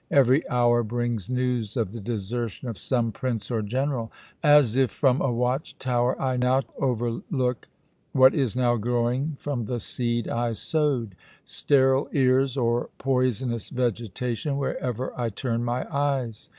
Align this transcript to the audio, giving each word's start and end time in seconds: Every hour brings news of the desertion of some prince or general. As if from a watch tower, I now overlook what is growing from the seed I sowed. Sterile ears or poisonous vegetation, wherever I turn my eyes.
Every 0.09 0.49
hour 0.49 0.81
brings 0.81 1.29
news 1.29 1.77
of 1.77 1.91
the 1.91 1.99
desertion 2.01 2.67
of 2.67 2.79
some 2.79 3.11
prince 3.11 3.51
or 3.51 3.61
general. 3.61 4.11
As 4.41 4.75
if 4.75 4.89
from 4.89 5.21
a 5.21 5.31
watch 5.31 5.77
tower, 5.77 6.19
I 6.19 6.37
now 6.37 6.63
overlook 6.79 7.67
what 8.11 8.33
is 8.33 8.55
growing 8.55 9.35
from 9.37 9.65
the 9.65 9.79
seed 9.79 10.27
I 10.27 10.53
sowed. 10.53 11.13
Sterile 11.45 12.09
ears 12.13 12.57
or 12.57 12.89
poisonous 12.97 13.69
vegetation, 13.69 14.57
wherever 14.57 15.13
I 15.15 15.29
turn 15.29 15.63
my 15.63 15.85
eyes. 15.95 16.49